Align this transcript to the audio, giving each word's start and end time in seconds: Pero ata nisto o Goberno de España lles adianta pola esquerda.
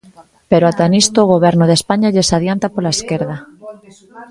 Pero 0.51 0.65
ata 0.71 0.85
nisto 0.93 1.17
o 1.21 1.31
Goberno 1.33 1.65
de 1.67 1.75
España 1.79 2.13
lles 2.13 2.29
adianta 2.37 2.73
pola 2.73 2.95
esquerda. 2.97 3.35